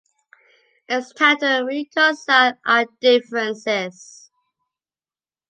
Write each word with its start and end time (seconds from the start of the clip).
It’s 0.89 1.13
time 1.13 1.37
to 1.41 1.63
reconcile 1.63 2.53
our 2.65 2.87
differences. 3.01 4.31